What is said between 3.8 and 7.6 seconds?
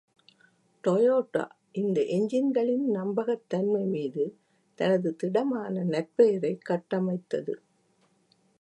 மீது தனது திடமான நற்பெயரைக் கட்டமைத்தது.